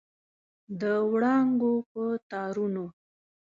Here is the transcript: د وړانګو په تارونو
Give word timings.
د 0.79 0.83
وړانګو 1.11 1.73
په 1.91 2.03
تارونو 2.31 2.85